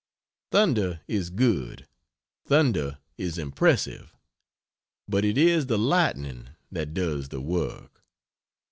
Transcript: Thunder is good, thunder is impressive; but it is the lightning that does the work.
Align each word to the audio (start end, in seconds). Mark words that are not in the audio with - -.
Thunder 0.49 1.01
is 1.07 1.29
good, 1.29 1.87
thunder 2.47 2.97
is 3.19 3.37
impressive; 3.37 4.15
but 5.07 5.23
it 5.23 5.37
is 5.37 5.67
the 5.67 5.77
lightning 5.77 6.49
that 6.71 6.95
does 6.95 7.29
the 7.29 7.39
work. 7.39 8.03